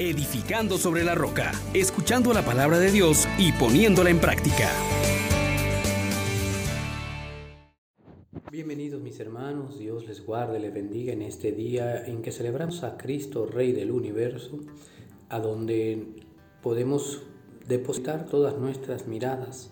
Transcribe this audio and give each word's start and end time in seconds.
edificando 0.00 0.78
sobre 0.78 1.04
la 1.04 1.14
roca, 1.14 1.52
escuchando 1.74 2.32
la 2.32 2.42
palabra 2.42 2.78
de 2.78 2.90
Dios 2.90 3.28
y 3.36 3.52
poniéndola 3.52 4.08
en 4.08 4.18
práctica. 4.18 4.70
Bienvenidos 8.50 9.02
mis 9.02 9.20
hermanos, 9.20 9.78
Dios 9.78 10.06
les 10.08 10.24
guarde, 10.24 10.58
les 10.58 10.72
bendiga 10.72 11.12
en 11.12 11.20
este 11.20 11.52
día 11.52 12.06
en 12.06 12.22
que 12.22 12.32
celebramos 12.32 12.82
a 12.82 12.96
Cristo, 12.96 13.44
Rey 13.44 13.72
del 13.72 13.90
universo, 13.90 14.60
a 15.28 15.38
donde 15.38 16.06
podemos 16.62 17.22
depositar 17.68 18.24
todas 18.24 18.56
nuestras 18.56 19.06
miradas, 19.06 19.70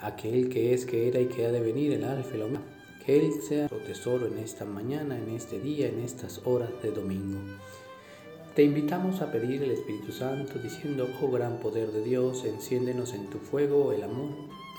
aquel 0.00 0.48
que 0.48 0.74
es, 0.74 0.84
que 0.84 1.06
era 1.06 1.20
y 1.20 1.26
que 1.26 1.46
ha 1.46 1.52
de 1.52 1.60
venir, 1.60 1.92
el 1.92 2.02
alfa 2.02 2.30
y 2.32 2.40
el 2.40 2.42
omega. 2.42 2.64
Que 3.06 3.20
Él 3.20 3.32
sea 3.40 3.68
nuestro 3.68 3.78
tesoro 3.78 4.26
en 4.26 4.38
esta 4.38 4.64
mañana, 4.64 5.16
en 5.16 5.30
este 5.30 5.60
día, 5.60 5.88
en 5.88 6.00
estas 6.00 6.42
horas 6.44 6.70
de 6.82 6.90
domingo. 6.90 7.38
Te 8.54 8.64
invitamos 8.64 9.20
a 9.20 9.30
pedir 9.30 9.62
el 9.62 9.70
Espíritu 9.70 10.10
Santo 10.10 10.58
diciendo, 10.58 11.08
oh 11.22 11.30
gran 11.30 11.60
poder 11.60 11.92
de 11.92 12.02
Dios, 12.02 12.44
enciéndenos 12.44 13.14
en 13.14 13.30
tu 13.30 13.38
fuego 13.38 13.92
el 13.92 14.02
amor. 14.02 14.30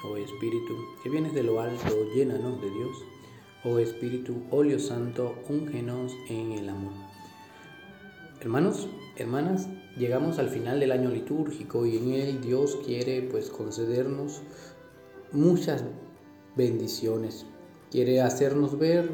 Oh 0.03 0.17
Espíritu, 0.17 0.75
que 1.01 1.09
vienes 1.09 1.33
de 1.33 1.43
lo 1.43 1.61
alto, 1.61 1.87
llénanos 2.13 2.61
de 2.61 2.69
Dios. 2.69 2.97
Oh 3.63 3.79
Espíritu, 3.79 4.43
óleo 4.51 4.77
santo, 4.77 5.35
úngenos 5.47 6.11
en 6.27 6.51
el 6.51 6.67
amor. 6.67 6.91
Hermanos, 8.41 8.89
hermanas, 9.15 9.69
llegamos 9.97 10.37
al 10.37 10.49
final 10.49 10.81
del 10.81 10.91
año 10.91 11.09
litúrgico 11.09 11.85
y 11.85 11.95
en 11.95 12.11
él 12.11 12.41
Dios 12.41 12.77
quiere 12.85 13.21
pues 13.21 13.49
concedernos 13.49 14.41
muchas 15.31 15.85
bendiciones. 16.57 17.45
Quiere 17.89 18.19
hacernos 18.19 18.77
ver 18.77 19.09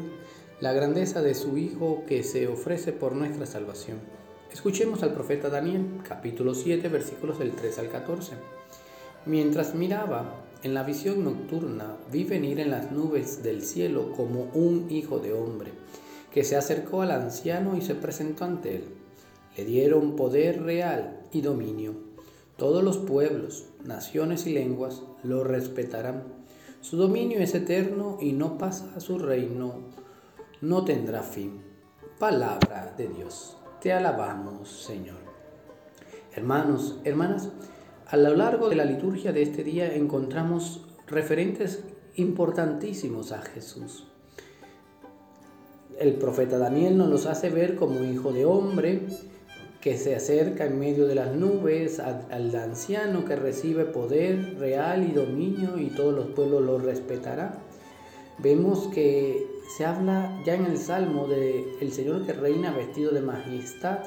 la 0.60 0.72
grandeza 0.72 1.22
de 1.22 1.36
su 1.36 1.56
Hijo 1.58 2.02
que 2.08 2.24
se 2.24 2.48
ofrece 2.48 2.90
por 2.90 3.14
nuestra 3.14 3.46
salvación. 3.46 4.17
Escuchemos 4.52 5.02
al 5.02 5.12
profeta 5.12 5.50
Daniel, 5.50 6.00
capítulo 6.02 6.54
7, 6.54 6.88
versículos 6.88 7.38
del 7.38 7.52
3 7.52 7.80
al 7.80 7.90
14. 7.90 8.32
Mientras 9.26 9.74
miraba 9.74 10.46
en 10.62 10.72
la 10.72 10.84
visión 10.84 11.22
nocturna, 11.22 11.98
vi 12.10 12.24
venir 12.24 12.58
en 12.58 12.70
las 12.70 12.90
nubes 12.90 13.42
del 13.42 13.62
cielo 13.62 14.12
como 14.16 14.44
un 14.54 14.86
hijo 14.90 15.18
de 15.18 15.34
hombre, 15.34 15.72
que 16.32 16.44
se 16.44 16.56
acercó 16.56 17.02
al 17.02 17.10
anciano 17.10 17.76
y 17.76 17.82
se 17.82 17.94
presentó 17.94 18.44
ante 18.44 18.76
él. 18.76 18.84
Le 19.54 19.66
dieron 19.66 20.16
poder 20.16 20.62
real 20.62 21.20
y 21.30 21.42
dominio. 21.42 21.92
Todos 22.56 22.82
los 22.82 22.96
pueblos, 22.96 23.66
naciones 23.84 24.46
y 24.46 24.54
lenguas 24.54 25.02
lo 25.22 25.44
respetarán. 25.44 26.24
Su 26.80 26.96
dominio 26.96 27.38
es 27.40 27.54
eterno 27.54 28.16
y 28.18 28.32
no 28.32 28.56
pasa 28.56 28.98
su 28.98 29.18
reino, 29.18 29.74
no 30.62 30.84
tendrá 30.86 31.22
fin. 31.22 31.60
Palabra 32.18 32.94
de 32.96 33.08
Dios. 33.08 33.57
Te 33.80 33.92
alabamos, 33.92 34.68
Señor. 34.70 35.18
Hermanos, 36.34 36.98
hermanas, 37.04 37.50
a 38.08 38.16
lo 38.16 38.34
largo 38.34 38.68
de 38.68 38.74
la 38.74 38.84
liturgia 38.84 39.32
de 39.32 39.42
este 39.42 39.62
día 39.62 39.94
encontramos 39.94 40.84
referentes 41.06 41.84
importantísimos 42.16 43.30
a 43.30 43.40
Jesús. 43.40 44.08
El 45.96 46.14
profeta 46.14 46.58
Daniel 46.58 46.98
nos 46.98 47.08
los 47.08 47.26
hace 47.26 47.50
ver 47.50 47.76
como 47.76 48.02
hijo 48.02 48.32
de 48.32 48.44
hombre 48.46 49.06
que 49.80 49.96
se 49.96 50.16
acerca 50.16 50.66
en 50.66 50.80
medio 50.80 51.06
de 51.06 51.14
las 51.14 51.36
nubes, 51.36 52.00
al, 52.00 52.54
anciano 52.56 53.24
que 53.24 53.36
recibe 53.36 53.84
poder 53.84 54.58
real 54.58 55.08
y 55.08 55.12
dominio 55.12 55.78
y 55.78 55.90
todos 55.90 56.12
los 56.12 56.26
pueblos 56.28 56.62
lo 56.62 56.78
respetarán. 56.78 57.67
Vemos 58.38 58.86
que 58.94 59.46
se 59.76 59.84
habla 59.84 60.40
ya 60.44 60.54
en 60.54 60.66
el 60.66 60.78
Salmo 60.78 61.26
de 61.26 61.76
el 61.80 61.92
Señor 61.92 62.24
que 62.24 62.32
reina 62.32 62.72
vestido 62.72 63.12
de 63.12 63.20
majestad. 63.20 63.98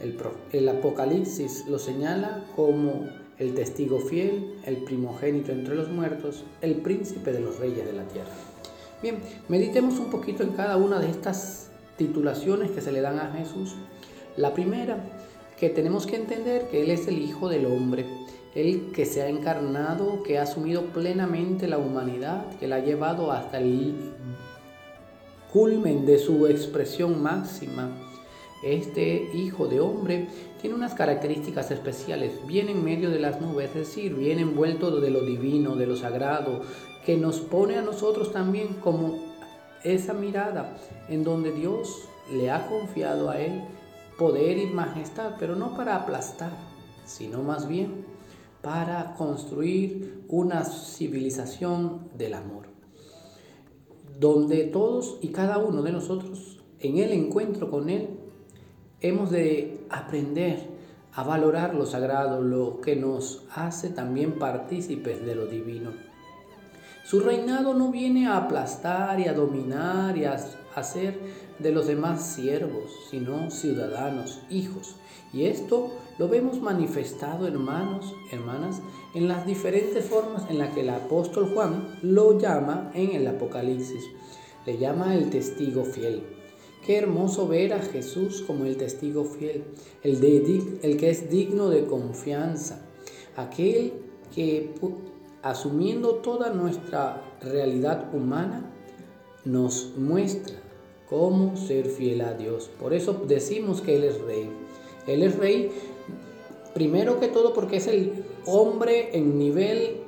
El, 0.00 0.18
el, 0.52 0.68
Apocalipsis 0.68 1.66
lo 1.68 1.78
señala 1.78 2.44
como 2.56 3.06
el 3.38 3.54
testigo 3.54 4.00
fiel, 4.00 4.56
el 4.64 4.78
primogénito 4.78 5.52
entre 5.52 5.74
los 5.74 5.90
muertos, 5.90 6.44
el 6.62 6.76
príncipe 6.76 7.32
de 7.32 7.40
los 7.40 7.58
reyes 7.58 7.84
de 7.84 7.92
la 7.92 8.04
tierra. 8.04 8.30
Bien, 9.02 9.18
meditemos 9.48 9.98
un 9.98 10.10
poquito 10.10 10.42
en 10.42 10.50
cada 10.52 10.78
una 10.78 10.98
de 10.98 11.10
estas 11.10 11.70
titulaciones 11.98 12.70
que 12.70 12.80
se 12.80 12.92
le 12.92 13.02
dan 13.02 13.18
a 13.18 13.32
Jesús. 13.32 13.74
La 14.36 14.54
primera, 14.54 15.19
que 15.60 15.68
tenemos 15.68 16.06
que 16.06 16.16
entender 16.16 16.68
que 16.70 16.82
Él 16.82 16.90
es 16.90 17.06
el 17.06 17.18
Hijo 17.18 17.50
del 17.50 17.66
Hombre, 17.66 18.06
el 18.54 18.92
que 18.92 19.04
se 19.04 19.20
ha 19.20 19.28
encarnado, 19.28 20.22
que 20.22 20.38
ha 20.38 20.42
asumido 20.42 20.86
plenamente 20.86 21.68
la 21.68 21.76
humanidad, 21.76 22.46
que 22.58 22.66
la 22.66 22.76
ha 22.76 22.80
llevado 22.80 23.30
hasta 23.30 23.58
el 23.58 23.94
culmen 25.52 26.06
de 26.06 26.18
su 26.18 26.46
expresión 26.46 27.22
máxima. 27.22 27.90
Este 28.64 29.30
Hijo 29.34 29.66
de 29.66 29.80
Hombre 29.80 30.28
tiene 30.62 30.76
unas 30.76 30.94
características 30.94 31.70
especiales, 31.70 32.32
viene 32.46 32.72
en 32.72 32.82
medio 32.82 33.10
de 33.10 33.20
las 33.20 33.38
nubes, 33.42 33.68
es 33.68 33.74
decir, 33.74 34.14
viene 34.14 34.42
envuelto 34.42 34.98
de 34.98 35.10
lo 35.10 35.26
divino, 35.26 35.76
de 35.76 35.86
lo 35.86 35.96
sagrado, 35.96 36.62
que 37.04 37.18
nos 37.18 37.38
pone 37.40 37.76
a 37.76 37.82
nosotros 37.82 38.32
también 38.32 38.76
como 38.80 39.18
esa 39.84 40.14
mirada 40.14 40.74
en 41.10 41.22
donde 41.22 41.52
Dios 41.52 42.08
le 42.32 42.50
ha 42.50 42.66
confiado 42.66 43.28
a 43.28 43.40
Él 43.40 43.62
poder 44.20 44.58
y 44.58 44.66
majestad, 44.66 45.36
pero 45.38 45.56
no 45.56 45.74
para 45.74 45.96
aplastar, 45.96 46.52
sino 47.06 47.42
más 47.42 47.66
bien 47.66 48.04
para 48.60 49.14
construir 49.14 50.24
una 50.28 50.62
civilización 50.66 52.10
del 52.18 52.34
amor, 52.34 52.66
donde 54.18 54.64
todos 54.64 55.16
y 55.22 55.28
cada 55.28 55.56
uno 55.56 55.80
de 55.80 55.92
nosotros, 55.92 56.60
en 56.80 56.98
el 56.98 57.12
encuentro 57.12 57.70
con 57.70 57.88
Él, 57.88 58.10
hemos 59.00 59.30
de 59.30 59.86
aprender 59.88 60.68
a 61.14 61.22
valorar 61.22 61.74
lo 61.74 61.86
sagrado, 61.86 62.42
lo 62.42 62.82
que 62.82 62.96
nos 62.96 63.46
hace 63.54 63.88
también 63.88 64.38
partícipes 64.38 65.24
de 65.24 65.34
lo 65.34 65.46
divino. 65.46 65.92
Su 67.04 67.20
reinado 67.20 67.72
no 67.72 67.90
viene 67.90 68.28
a 68.28 68.36
aplastar 68.36 69.18
y 69.18 69.28
a 69.28 69.32
dominar 69.32 70.18
y 70.18 70.26
a 70.26 70.36
hacer 70.74 71.18
de 71.58 71.72
los 71.72 71.86
demás 71.86 72.34
siervos, 72.34 72.90
sino 73.10 73.50
ciudadanos, 73.50 74.40
hijos. 74.50 74.96
Y 75.32 75.44
esto 75.44 75.92
lo 76.18 76.28
vemos 76.28 76.60
manifestado, 76.60 77.46
hermanos, 77.46 78.14
hermanas, 78.32 78.80
en 79.14 79.28
las 79.28 79.46
diferentes 79.46 80.04
formas 80.04 80.44
en 80.50 80.58
las 80.58 80.74
que 80.74 80.80
el 80.80 80.90
apóstol 80.90 81.52
Juan 81.54 81.98
lo 82.02 82.38
llama 82.38 82.90
en 82.94 83.12
el 83.12 83.26
Apocalipsis. 83.26 84.04
Le 84.66 84.78
llama 84.78 85.14
el 85.14 85.30
testigo 85.30 85.84
fiel. 85.84 86.22
Qué 86.84 86.96
hermoso 86.96 87.46
ver 87.46 87.74
a 87.74 87.80
Jesús 87.80 88.42
como 88.46 88.64
el 88.64 88.76
testigo 88.76 89.24
fiel, 89.24 89.64
el, 90.02 90.24
el 90.82 90.96
que 90.96 91.10
es 91.10 91.30
digno 91.30 91.68
de 91.68 91.84
confianza, 91.84 92.80
aquel 93.36 93.92
que 94.34 94.74
asumiendo 95.42 96.16
toda 96.16 96.50
nuestra 96.52 97.22
realidad 97.42 98.14
humana, 98.14 98.72
nos 99.44 99.92
muestra 99.96 100.56
cómo 101.08 101.56
ser 101.56 101.86
fiel 101.86 102.20
a 102.20 102.34
Dios. 102.34 102.70
Por 102.78 102.94
eso 102.94 103.24
decimos 103.26 103.80
que 103.80 103.96
Él 103.96 104.04
es 104.04 104.20
rey. 104.20 104.50
Él 105.06 105.22
es 105.22 105.36
rey 105.36 105.70
primero 106.74 107.18
que 107.18 107.28
todo 107.28 107.52
porque 107.52 107.76
es 107.76 107.86
el 107.86 108.24
hombre 108.46 109.16
en 109.16 109.38
nivel 109.38 110.02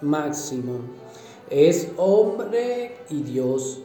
máximo. 0.00 0.80
Es 1.50 1.92
hombre 1.96 2.96
y 3.10 3.22
Dios, 3.22 3.80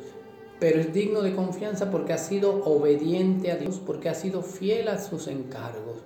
pero 0.59 0.80
es 0.80 0.94
digno 0.94 1.22
de 1.22 1.36
confianza 1.36 1.91
porque 1.91 2.13
ha 2.13 2.18
sido 2.18 2.63
obediente 2.66 3.52
a 3.52 3.57
Dios, 3.57 3.81
porque 3.86 4.09
ha 4.09 4.13
sido 4.13 4.41
fiel 4.41 4.88
a 4.88 5.00
sus 5.00 5.28
encargos. 5.28 6.00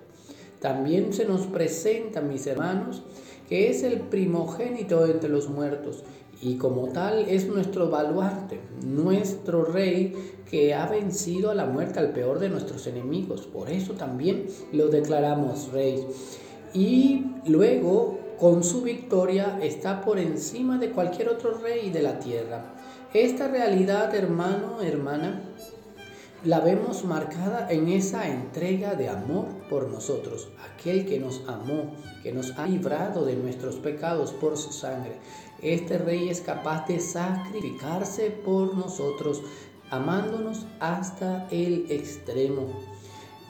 También 0.60 1.12
se 1.12 1.24
nos 1.24 1.46
presenta, 1.46 2.20
mis 2.20 2.46
hermanos, 2.46 3.02
que 3.48 3.68
es 3.68 3.82
el 3.82 4.00
primogénito 4.00 5.06
entre 5.06 5.28
los 5.28 5.48
muertos 5.48 6.04
y 6.42 6.56
como 6.56 6.88
tal 6.88 7.20
es 7.28 7.46
nuestro 7.46 7.88
baluarte, 7.88 8.60
nuestro 8.84 9.64
rey 9.64 10.12
que 10.50 10.74
ha 10.74 10.86
vencido 10.86 11.50
a 11.50 11.54
la 11.54 11.66
muerte 11.66 12.00
al 12.00 12.12
peor 12.12 12.40
de 12.40 12.48
nuestros 12.48 12.88
enemigos. 12.88 13.42
Por 13.42 13.70
eso 13.70 13.92
también 13.92 14.46
lo 14.72 14.88
declaramos 14.88 15.70
rey. 15.72 16.04
Y 16.74 17.26
luego, 17.46 18.18
con 18.40 18.64
su 18.64 18.82
victoria, 18.82 19.60
está 19.62 20.00
por 20.00 20.18
encima 20.18 20.78
de 20.78 20.90
cualquier 20.90 21.28
otro 21.28 21.54
rey 21.58 21.90
de 21.90 22.02
la 22.02 22.18
tierra. 22.18 22.74
Esta 23.14 23.46
realidad, 23.46 24.12
hermano, 24.12 24.82
hermana, 24.82 25.42
la 26.44 26.58
vemos 26.58 27.04
marcada 27.04 27.70
en 27.70 27.88
esa 27.88 28.28
entrega 28.28 28.94
de 28.96 29.08
amor 29.08 29.46
por 29.70 29.88
nosotros, 29.88 30.48
aquel 30.72 31.06
que 31.06 31.20
nos 31.20 31.42
amó, 31.46 31.94
que 32.22 32.32
nos 32.32 32.58
ha 32.58 32.66
librado 32.66 33.24
de 33.24 33.36
nuestros 33.36 33.76
pecados 33.76 34.32
por 34.32 34.56
su 34.56 34.72
sangre. 34.72 35.18
Este 35.60 35.98
rey 35.98 36.28
es 36.28 36.40
capaz 36.40 36.88
de 36.88 36.98
sacrificarse 36.98 38.30
por 38.30 38.74
nosotros, 38.76 39.42
amándonos 39.90 40.66
hasta 40.80 41.46
el 41.50 41.86
extremo. 41.88 42.72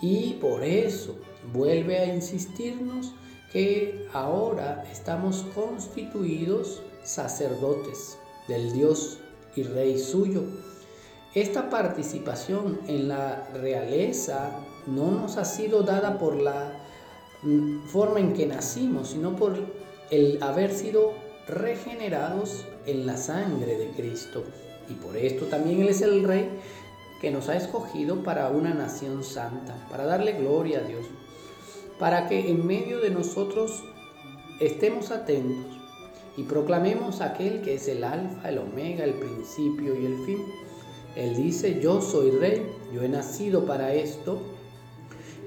Y 0.03 0.35
por 0.35 0.63
eso 0.63 1.17
vuelve 1.55 1.99
a 1.99 2.15
insistirnos 2.15 3.15
que 3.53 4.07
ahora 4.13 4.85
estamos 4.93 5.47
constituidos 5.55 6.83
sacerdotes 7.05 8.19
del 8.49 8.73
Dios 8.73 9.19
y 9.57 9.63
Rey 9.63 9.99
suyo 9.99 10.43
esta 11.35 11.71
participación 11.71 12.81
en 12.89 13.09
la 13.09 13.49
realeza 13.55 14.51
no 14.87 15.11
nos 15.11 15.37
ha 15.39 15.45
sido 15.45 15.83
dada 15.83 16.19
por 16.19 16.41
la 16.41 16.73
forma 17.87 18.21
en 18.21 18.35
que 18.35 18.47
nacimos, 18.47 19.09
sino 19.11 19.35
por 19.35 19.57
el 20.11 20.43
haber 20.43 20.73
sido 20.73 21.13
regenerados 21.49 22.67
en 22.87 23.07
la 23.07 23.17
sangre 23.17 23.77
de 23.79 23.89
Cristo. 23.91 24.45
Y 24.89 24.95
por 24.95 25.17
esto 25.17 25.47
también 25.47 25.81
Él 25.81 25.89
es 25.89 26.03
el 26.03 26.25
Rey 26.25 26.49
que 27.21 27.31
nos 27.31 27.49
ha 27.49 27.57
escogido 27.57 28.23
para 28.23 28.49
una 28.51 28.75
nación 28.75 29.25
santa, 29.25 29.75
para 29.91 30.05
darle 30.05 30.33
gloria 30.33 30.81
a 30.81 30.83
Dios, 30.83 31.07
para 31.99 32.29
que 32.29 32.51
en 32.51 32.67
medio 32.67 33.01
de 33.01 33.11
nosotros 33.11 33.83
estemos 34.61 35.11
atentos 35.11 35.79
y 36.37 36.43
proclamemos 36.43 37.21
aquel 37.21 37.63
que 37.63 37.75
es 37.75 37.89
el 37.89 38.05
alfa, 38.05 38.49
el 38.49 38.59
omega, 38.59 39.05
el 39.05 39.15
principio 39.15 39.99
y 39.99 40.07
el 40.07 40.25
fin. 40.25 40.39
Él 41.17 41.37
dice, 41.37 41.81
yo 41.81 42.01
soy 42.01 42.31
rey, 42.31 42.63
yo 42.93 43.03
he 43.03 43.09
nacido 43.09 43.67
para 43.67 43.95
esto, 43.95 44.41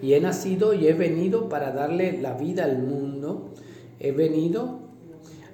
y 0.01 0.13
he 0.13 0.21
nacido 0.21 0.73
y 0.73 0.87
he 0.87 0.93
venido 0.93 1.49
para 1.49 1.71
darle 1.71 2.21
la 2.21 2.33
vida 2.33 2.65
al 2.65 2.79
mundo, 2.79 3.53
he 3.99 4.11
venido 4.11 4.79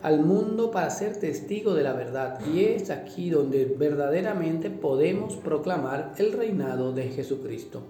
al 0.01 0.25
mundo 0.25 0.71
para 0.71 0.89
ser 0.89 1.17
testigo 1.17 1.73
de 1.73 1.83
la 1.83 1.93
verdad. 1.93 2.39
Y 2.53 2.65
es 2.65 2.89
aquí 2.89 3.29
donde 3.29 3.65
verdaderamente 3.65 4.69
podemos 4.69 5.35
proclamar 5.37 6.13
el 6.17 6.33
reinado 6.33 6.91
de 6.91 7.09
Jesucristo. 7.09 7.83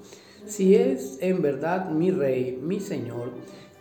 Si 0.45 0.75
es 0.75 1.17
en 1.21 1.41
verdad 1.41 1.89
mi 1.89 2.11
rey, 2.11 2.59
mi 2.61 2.79
Señor, 2.79 3.31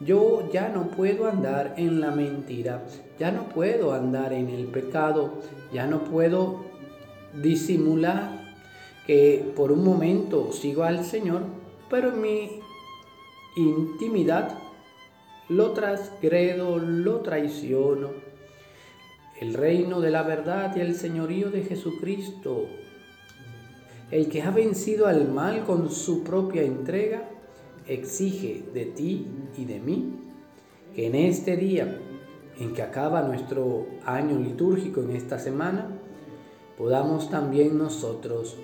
yo 0.00 0.48
ya 0.50 0.68
no 0.68 0.90
puedo 0.90 1.26
andar 1.26 1.74
en 1.76 2.00
la 2.00 2.10
mentira, 2.10 2.84
ya 3.18 3.30
no 3.30 3.48
puedo 3.48 3.92
andar 3.92 4.32
en 4.32 4.48
el 4.48 4.66
pecado, 4.66 5.34
ya 5.72 5.86
no 5.86 6.04
puedo 6.04 6.69
disimular 7.34 8.54
que 9.06 9.52
por 9.56 9.72
un 9.72 9.84
momento 9.84 10.52
sigo 10.52 10.84
al 10.84 11.04
Señor, 11.04 11.42
pero 11.88 12.10
en 12.10 12.20
mi 12.20 12.60
intimidad 13.56 14.58
lo 15.48 15.72
transgredo, 15.72 16.78
lo 16.78 17.20
traiciono. 17.20 18.10
El 19.40 19.54
reino 19.54 20.00
de 20.00 20.10
la 20.10 20.22
verdad 20.22 20.76
y 20.76 20.80
el 20.80 20.94
señorío 20.94 21.50
de 21.50 21.62
Jesucristo, 21.62 22.66
el 24.10 24.28
que 24.28 24.42
ha 24.42 24.50
vencido 24.50 25.06
al 25.06 25.28
mal 25.28 25.64
con 25.64 25.90
su 25.90 26.22
propia 26.22 26.62
entrega, 26.62 27.28
exige 27.86 28.62
de 28.72 28.84
ti 28.84 29.26
y 29.56 29.64
de 29.64 29.80
mí 29.80 30.14
que 30.94 31.06
en 31.06 31.14
este 31.14 31.56
día 31.56 31.98
en 32.60 32.74
que 32.74 32.82
acaba 32.82 33.22
nuestro 33.22 33.86
año 34.04 34.38
litúrgico 34.38 35.00
en 35.00 35.12
esta 35.12 35.38
semana, 35.38 35.99
podamos 36.80 37.28
también 37.28 37.76
nosotros 37.76 38.56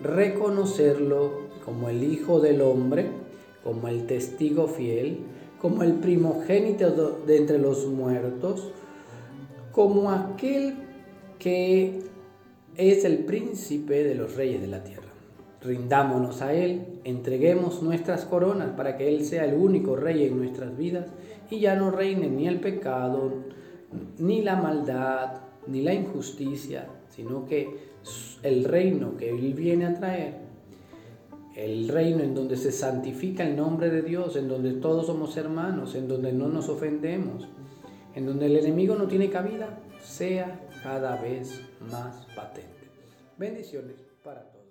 reconocerlo 0.00 1.48
como 1.64 1.88
el 1.88 2.04
Hijo 2.04 2.38
del 2.38 2.60
Hombre, 2.62 3.06
como 3.64 3.88
el 3.88 4.06
testigo 4.06 4.68
fiel, 4.68 5.18
como 5.60 5.82
el 5.82 5.94
primogénito 5.94 7.18
de 7.26 7.36
entre 7.36 7.58
los 7.58 7.84
muertos, 7.86 8.70
como 9.72 10.12
aquel 10.12 10.76
que 11.40 11.98
es 12.76 13.04
el 13.04 13.24
príncipe 13.24 14.04
de 14.04 14.14
los 14.14 14.36
reyes 14.36 14.60
de 14.60 14.68
la 14.68 14.84
tierra. 14.84 15.08
Rindámonos 15.60 16.42
a 16.42 16.52
Él, 16.52 17.00
entreguemos 17.02 17.82
nuestras 17.82 18.24
coronas 18.24 18.70
para 18.76 18.96
que 18.96 19.08
Él 19.08 19.24
sea 19.24 19.44
el 19.44 19.54
único 19.54 19.96
rey 19.96 20.28
en 20.28 20.38
nuestras 20.38 20.76
vidas 20.76 21.06
y 21.50 21.58
ya 21.58 21.74
no 21.74 21.90
reine 21.90 22.28
ni 22.28 22.46
el 22.46 22.60
pecado, 22.60 23.32
ni 24.16 24.42
la 24.42 24.54
maldad, 24.54 25.47
ni 25.68 25.82
la 25.82 25.94
injusticia, 25.94 26.88
sino 27.08 27.46
que 27.46 27.88
el 28.42 28.64
reino 28.64 29.16
que 29.16 29.30
Él 29.30 29.54
viene 29.54 29.86
a 29.86 29.94
traer 29.94 30.48
el 31.58 31.88
reino 31.88 32.22
en 32.22 32.36
donde 32.36 32.56
se 32.56 32.70
santifica 32.70 33.42
el 33.42 33.56
nombre 33.56 33.90
de 33.90 34.02
Dios, 34.02 34.36
en 34.36 34.46
donde 34.46 34.74
todos 34.74 35.06
somos 35.06 35.36
hermanos, 35.36 35.96
en 35.96 36.06
donde 36.06 36.32
no 36.32 36.46
nos 36.48 36.68
ofendemos, 36.68 37.48
en 38.14 38.26
donde 38.26 38.46
el 38.46 38.56
enemigo 38.56 38.94
no 38.94 39.08
tiene 39.08 39.28
cabida, 39.28 39.80
sea 40.00 40.68
cada 40.84 41.20
vez 41.20 41.60
más 41.90 42.26
patente. 42.36 42.68
Bendiciones 43.36 43.96
para 44.22 44.42
todos. 44.42 44.66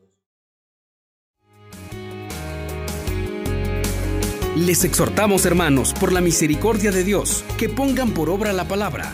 Les 4.55 4.85
exhortamos, 4.85 5.45
hermanos, 5.45 5.93
por 5.99 6.13
la 6.13 6.21
misericordia 6.21 6.91
de 6.91 7.03
Dios, 7.03 7.43
que 7.59 7.67
pongan 7.67 8.13
por 8.13 8.29
obra 8.29 8.53
la 8.53 8.65
palabra 8.65 9.13